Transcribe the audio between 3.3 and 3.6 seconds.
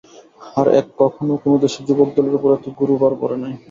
নাই।